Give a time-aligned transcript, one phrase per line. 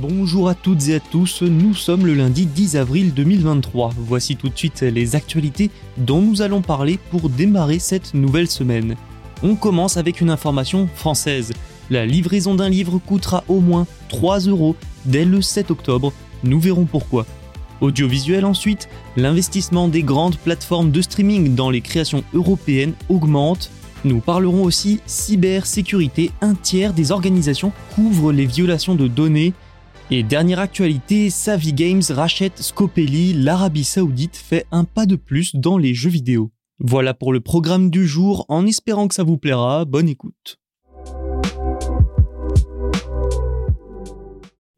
[0.00, 3.90] Bonjour à toutes et à tous, nous sommes le lundi 10 avril 2023.
[3.98, 8.94] Voici tout de suite les actualités dont nous allons parler pour démarrer cette nouvelle semaine.
[9.42, 11.52] On commence avec une information française.
[11.90, 16.12] La livraison d'un livre coûtera au moins 3 euros dès le 7 octobre.
[16.44, 17.26] Nous verrons pourquoi.
[17.80, 23.72] Audiovisuel ensuite, l'investissement des grandes plateformes de streaming dans les créations européennes augmente.
[24.04, 26.30] Nous parlerons aussi cybersécurité.
[26.40, 29.54] Un tiers des organisations couvrent les violations de données.
[30.10, 35.76] Et dernière actualité, Savvy Games rachète Scopely, l'Arabie Saoudite fait un pas de plus dans
[35.76, 36.50] les jeux vidéo.
[36.78, 40.58] Voilà pour le programme du jour, en espérant que ça vous plaira, bonne écoute.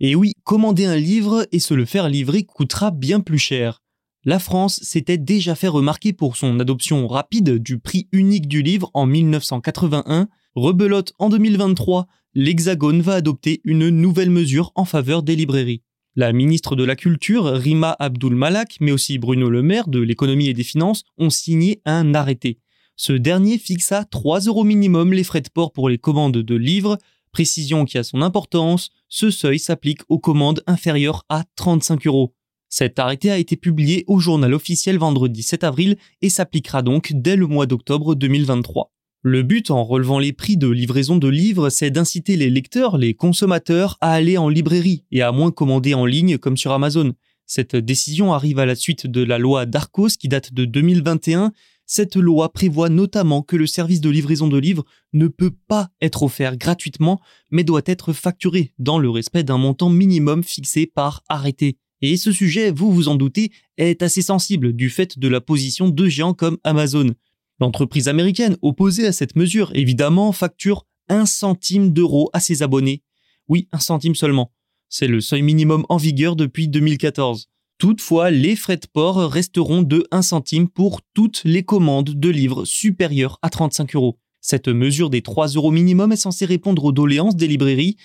[0.00, 3.82] Et oui, commander un livre et se le faire livrer coûtera bien plus cher.
[4.24, 8.90] La France s'était déjà fait remarquer pour son adoption rapide du prix unique du livre
[8.94, 10.28] en 1981.
[10.56, 15.82] Rebelote en 2023, l'Hexagone va adopter une nouvelle mesure en faveur des librairies.
[16.14, 20.48] La ministre de la Culture, Rima Abdul Malak, mais aussi Bruno Le Maire de l'économie
[20.48, 22.58] et des finances, ont signé un arrêté.
[22.94, 26.98] Ce dernier fixa 3 euros minimum les frais de port pour les commandes de livres,
[27.32, 32.34] précision qui a son importance, ce seuil s'applique aux commandes inférieures à 35 euros.
[32.68, 37.34] Cet arrêté a été publié au journal officiel vendredi 7 avril et s'appliquera donc dès
[37.34, 38.92] le mois d'octobre 2023.
[39.22, 43.12] Le but en relevant les prix de livraison de livres, c'est d'inciter les lecteurs, les
[43.12, 47.12] consommateurs, à aller en librairie et à moins commander en ligne comme sur Amazon.
[47.44, 51.52] Cette décision arrive à la suite de la loi Darcos qui date de 2021.
[51.84, 56.22] Cette loi prévoit notamment que le service de livraison de livres ne peut pas être
[56.22, 61.76] offert gratuitement, mais doit être facturé dans le respect d'un montant minimum fixé par arrêté.
[62.00, 65.90] Et ce sujet, vous vous en doutez, est assez sensible du fait de la position
[65.90, 67.10] de géants comme Amazon.
[67.60, 73.02] L'entreprise américaine opposée à cette mesure, évidemment, facture un centime d'euro à ses abonnés.
[73.48, 74.52] Oui, un centime seulement.
[74.88, 77.48] C'est le seuil minimum en vigueur depuis 2014.
[77.78, 82.64] Toutefois, les frais de port resteront de 1 centime pour toutes les commandes de livres
[82.64, 84.18] supérieures à 35 euros.
[84.40, 87.96] Cette mesure des 3 euros minimum est censée répondre aux doléances des librairies.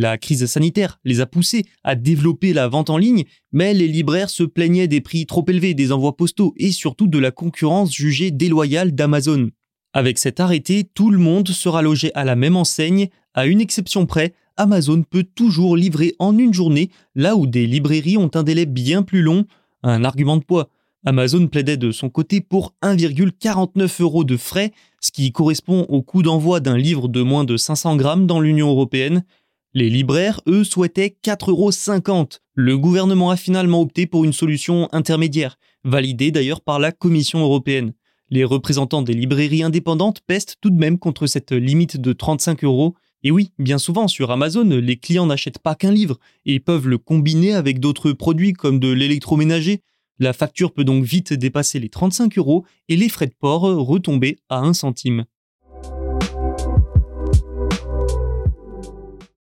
[0.00, 4.30] La crise sanitaire les a poussés à développer la vente en ligne, mais les libraires
[4.30, 8.30] se plaignaient des prix trop élevés des envois postaux et surtout de la concurrence jugée
[8.30, 9.50] déloyale d'Amazon.
[9.92, 14.06] Avec cet arrêté, tout le monde sera logé à la même enseigne, à une exception
[14.06, 18.66] près, Amazon peut toujours livrer en une journée, là où des librairies ont un délai
[18.66, 19.46] bien plus long,
[19.82, 20.68] un argument de poids.
[21.06, 24.70] Amazon plaidait de son côté pour 1,49 euros de frais,
[25.00, 28.68] ce qui correspond au coût d'envoi d'un livre de moins de 500 grammes dans l'Union
[28.68, 29.24] européenne.
[29.74, 32.28] Les libraires, eux, souhaitaient 4,50 euros.
[32.54, 37.92] Le gouvernement a finalement opté pour une solution intermédiaire, validée d'ailleurs par la Commission européenne.
[38.30, 42.94] Les représentants des librairies indépendantes pestent tout de même contre cette limite de 35 euros.
[43.22, 46.98] Et oui, bien souvent sur Amazon, les clients n'achètent pas qu'un livre et peuvent le
[46.98, 49.82] combiner avec d'autres produits comme de l'électroménager.
[50.18, 54.38] La facture peut donc vite dépasser les 35 euros et les frais de port retomber
[54.48, 55.26] à 1 centime.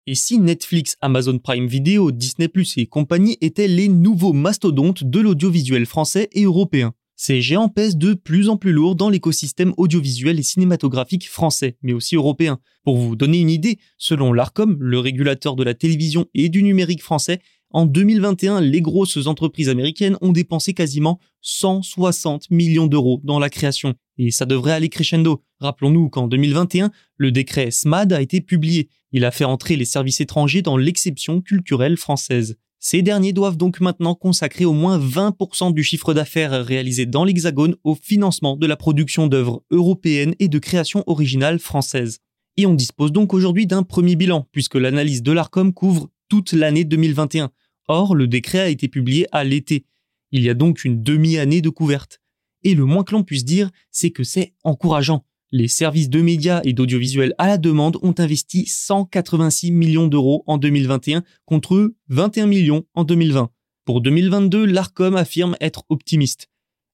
[0.09, 5.85] Et si Netflix, Amazon Prime Video, Disney et compagnie étaient les nouveaux mastodontes de l'audiovisuel
[5.85, 10.43] français et européen Ces géants pèsent de plus en plus lourd dans l'écosystème audiovisuel et
[10.43, 12.59] cinématographique français, mais aussi européen.
[12.85, 17.03] Pour vous donner une idée, selon l'ARCOM, le régulateur de la télévision et du numérique
[17.03, 17.41] français,
[17.71, 23.93] en 2021, les grosses entreprises américaines ont dépensé quasiment 160 millions d'euros dans la création.
[24.17, 25.43] Et ça devrait aller crescendo.
[25.59, 28.89] Rappelons-nous qu'en 2021, le décret SMAD a été publié.
[29.11, 32.57] Il a fait entrer les services étrangers dans l'exception culturelle française.
[32.79, 37.75] Ces derniers doivent donc maintenant consacrer au moins 20% du chiffre d'affaires réalisé dans l'Hexagone
[37.83, 42.19] au financement de la production d'œuvres européennes et de créations originales françaises.
[42.55, 46.83] Et on dispose donc aujourd'hui d'un premier bilan, puisque l'analyse de l'ARCOM couvre toute l'année
[46.83, 47.51] 2021.
[47.87, 49.85] Or, le décret a été publié à l'été.
[50.31, 52.19] Il y a donc une demi-année de couverte.
[52.63, 55.25] Et le moins que l'on puisse dire, c'est que c'est encourageant.
[55.51, 60.57] Les services de médias et d'audiovisuel à la demande ont investi 186 millions d'euros en
[60.57, 63.49] 2021 contre 21 millions en 2020.
[63.85, 66.49] Pour 2022, l'ARCOM affirme être optimiste.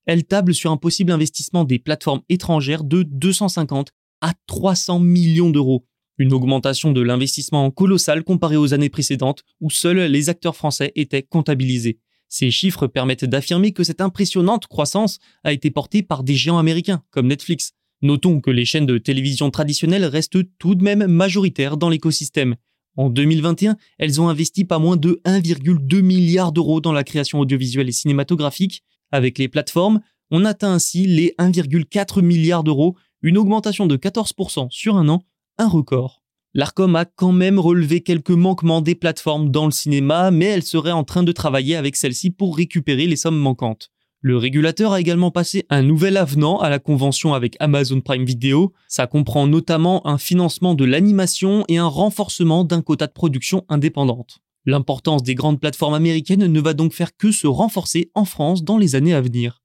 [0.06, 3.90] Elle table sur un possible investissement des plateformes étrangères de 250
[4.20, 5.84] à 300 millions d'euros.
[6.18, 11.24] Une augmentation de l'investissement colossale comparée aux années précédentes où seuls les acteurs français étaient
[11.24, 11.98] comptabilisés.
[12.36, 17.04] Ces chiffres permettent d'affirmer que cette impressionnante croissance a été portée par des géants américains
[17.12, 17.74] comme Netflix.
[18.02, 22.56] Notons que les chaînes de télévision traditionnelles restent tout de même majoritaires dans l'écosystème.
[22.96, 27.88] En 2021, elles ont investi pas moins de 1,2 milliard d'euros dans la création audiovisuelle
[27.88, 28.82] et cinématographique.
[29.12, 30.00] Avec les plateformes,
[30.32, 35.22] on atteint ainsi les 1,4 milliard d'euros, une augmentation de 14% sur un an,
[35.58, 36.23] un record.
[36.56, 40.92] L'ARCOM a quand même relevé quelques manquements des plateformes dans le cinéma, mais elle serait
[40.92, 43.90] en train de travailler avec celles-ci pour récupérer les sommes manquantes.
[44.20, 48.72] Le régulateur a également passé un nouvel avenant à la convention avec Amazon Prime Video.
[48.86, 54.38] Ça comprend notamment un financement de l'animation et un renforcement d'un quota de production indépendante.
[54.64, 58.78] L'importance des grandes plateformes américaines ne va donc faire que se renforcer en France dans
[58.78, 59.63] les années à venir.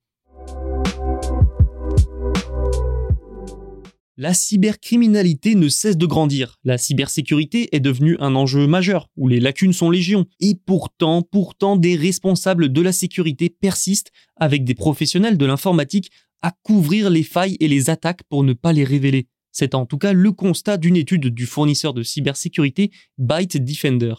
[4.21, 6.57] La cybercriminalité ne cesse de grandir.
[6.65, 10.25] La cybersécurité est devenue un enjeu majeur, où les lacunes sont légion.
[10.41, 16.11] Et pourtant, pourtant, des responsables de la sécurité persistent avec des professionnels de l'informatique
[16.41, 19.29] à couvrir les failles et les attaques pour ne pas les révéler.
[19.53, 24.15] C'est en tout cas le constat d'une étude du fournisseur de cybersécurité Byte Defender.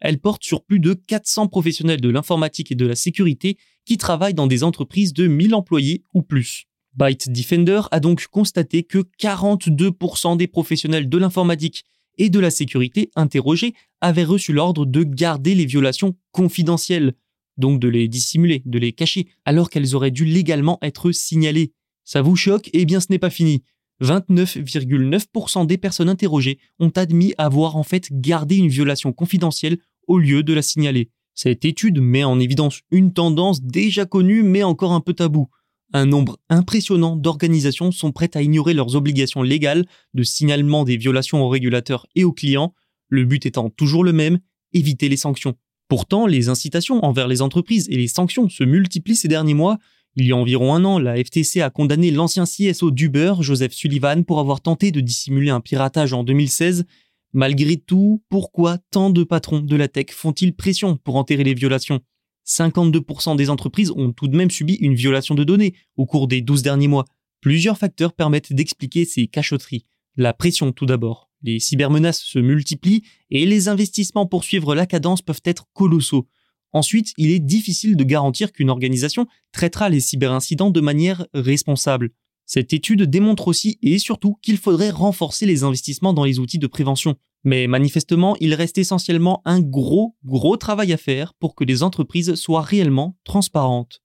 [0.00, 4.32] Elle porte sur plus de 400 professionnels de l'informatique et de la sécurité qui travaillent
[4.32, 6.69] dans des entreprises de 1000 employés ou plus.
[6.94, 11.84] Byte Defender a donc constaté que 42% des professionnels de l'informatique
[12.18, 17.14] et de la sécurité interrogés avaient reçu l'ordre de garder les violations confidentielles,
[17.56, 21.72] donc de les dissimuler, de les cacher, alors qu'elles auraient dû légalement être signalées.
[22.04, 22.70] Ça vous choque?
[22.72, 23.62] Eh bien ce n'est pas fini.
[24.02, 30.42] 29,9% des personnes interrogées ont admis avoir en fait gardé une violation confidentielle au lieu
[30.42, 31.10] de la signaler.
[31.34, 35.48] Cette étude met en évidence une tendance déjà connue mais encore un peu taboue
[35.92, 41.42] un nombre impressionnant d'organisations sont prêtes à ignorer leurs obligations légales de signalement des violations
[41.42, 42.74] aux régulateurs et aux clients,
[43.08, 44.38] le but étant toujours le même,
[44.72, 45.56] éviter les sanctions.
[45.88, 49.78] Pourtant, les incitations envers les entreprises et les sanctions se multiplient ces derniers mois.
[50.16, 54.24] Il y a environ un an, la FTC a condamné l'ancien CSO d'Uber, Joseph Sullivan,
[54.24, 56.84] pour avoir tenté de dissimuler un piratage en 2016.
[57.32, 62.00] Malgré tout, pourquoi tant de patrons de la tech font-ils pression pour enterrer les violations?
[62.50, 66.40] 52% des entreprises ont tout de même subi une violation de données au cours des
[66.40, 67.04] 12 derniers mois.
[67.40, 69.86] Plusieurs facteurs permettent d'expliquer ces cachotteries.
[70.16, 71.30] La pression tout d'abord.
[71.42, 76.28] Les cybermenaces se multiplient et les investissements pour suivre la cadence peuvent être colossaux.
[76.72, 82.10] Ensuite, il est difficile de garantir qu'une organisation traitera les cyberincidents de manière responsable.
[82.46, 86.66] Cette étude démontre aussi et surtout qu'il faudrait renforcer les investissements dans les outils de
[86.66, 87.16] prévention.
[87.44, 92.34] Mais manifestement, il reste essentiellement un gros, gros travail à faire pour que les entreprises
[92.34, 94.02] soient réellement transparentes.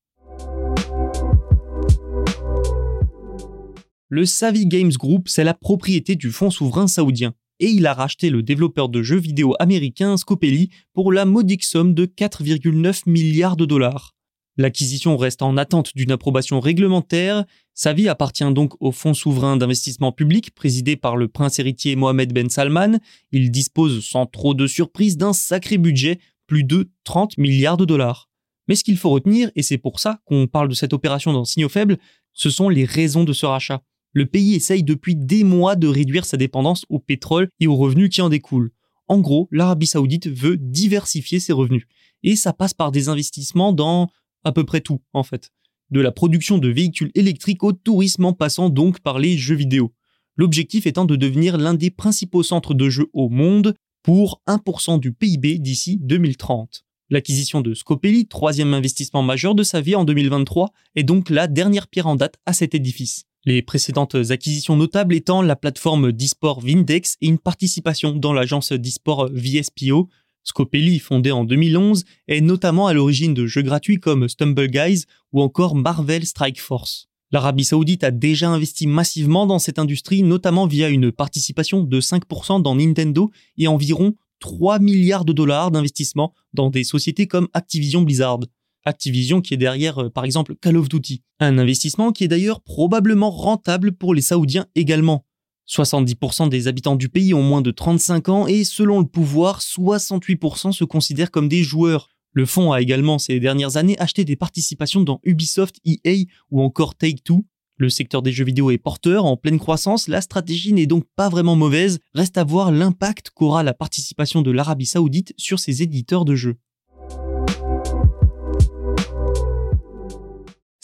[4.08, 7.34] Le Savvy Games Group, c'est la propriété du fonds souverain saoudien.
[7.60, 11.94] Et il a racheté le développeur de jeux vidéo américain Scopely pour la modique somme
[11.94, 14.14] de 4,9 milliards de dollars.
[14.58, 17.46] L'acquisition reste en attente d'une approbation réglementaire.
[17.78, 22.32] Sa vie appartient donc au Fonds souverain d'investissement public présidé par le prince héritier Mohamed
[22.32, 23.00] Ben Salman.
[23.34, 28.30] Il dispose sans trop de surprise d'un sacré budget, plus de 30 milliards de dollars.
[28.70, 31.44] Mais ce qu'il faut retenir, et c'est pour ça qu'on parle de cette opération dans
[31.44, 31.98] Signaux Faibles,
[32.32, 33.84] ce sont les raisons de ce rachat.
[34.14, 38.10] Le pays essaye depuis des mois de réduire sa dépendance au pétrole et aux revenus
[38.10, 38.72] qui en découlent.
[39.10, 41.86] En gros, l'Arabie saoudite veut diversifier ses revenus.
[42.24, 44.08] Et ça passe par des investissements dans
[44.46, 45.52] à peu près tout, en fait.
[45.92, 49.94] De la production de véhicules électriques au tourisme en passant donc par les jeux vidéo.
[50.36, 55.12] L'objectif étant de devenir l'un des principaux centres de jeux au monde pour 1% du
[55.12, 56.86] PIB d'ici 2030.
[57.10, 61.88] L'acquisition de Scopely, troisième investissement majeur de sa vie en 2023, est donc la dernière
[61.88, 63.26] pierre en date à cet édifice.
[63.46, 69.30] Les précédentes acquisitions notables étant la plateforme d'e-sport Vindex et une participation dans l'agence d'e-sport
[69.32, 70.10] VSPO,
[70.46, 75.42] Scopely, fondé en 2011, est notamment à l'origine de jeux gratuits comme Stumble Guys ou
[75.42, 77.10] encore Marvel Strike Force.
[77.32, 82.62] L'Arabie Saoudite a déjà investi massivement dans cette industrie, notamment via une participation de 5%
[82.62, 88.42] dans Nintendo et environ 3 milliards de dollars d'investissement dans des sociétés comme Activision Blizzard.
[88.86, 91.24] Activision qui est derrière euh, par exemple Call of Duty.
[91.40, 95.25] Un investissement qui est d'ailleurs probablement rentable pour les Saoudiens également.
[95.68, 100.72] 70% des habitants du pays ont moins de 35 ans et selon le pouvoir, 68%
[100.72, 102.10] se considèrent comme des joueurs.
[102.34, 106.96] Le fonds a également ces dernières années acheté des participations dans Ubisoft, EA ou encore
[106.96, 107.46] Take-Two.
[107.78, 111.28] Le secteur des jeux vidéo est porteur, en pleine croissance, la stratégie n'est donc pas
[111.28, 116.24] vraiment mauvaise, reste à voir l'impact qu'aura la participation de l'Arabie saoudite sur ses éditeurs
[116.24, 116.56] de jeux.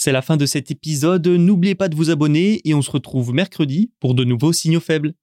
[0.03, 1.27] C'est la fin de cet épisode.
[1.27, 5.13] N'oubliez pas de vous abonner et on se retrouve mercredi pour de nouveaux signaux faibles.